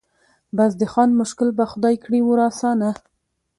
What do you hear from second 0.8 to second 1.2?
خان